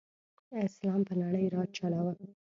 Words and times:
اسلام 0.65 1.01
په 1.07 1.13
نړۍ 1.21 1.45
راج 1.53 1.69
چلاؤ. 1.77 2.11